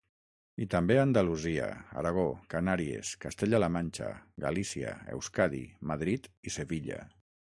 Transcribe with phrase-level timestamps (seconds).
[0.65, 1.65] I també a Andalusia,
[2.01, 4.09] Aragó, Canàries, Castella-La Manxa,
[4.47, 7.01] Galícia, Euskadi, Madrid i Sevilla.